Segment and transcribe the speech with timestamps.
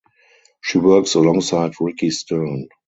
[0.61, 2.69] She works alongside Ricki Stern.